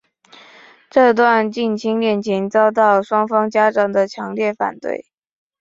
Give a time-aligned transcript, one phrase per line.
[0.89, 5.05] 这段近亲恋情遭到双方家长的强烈反对。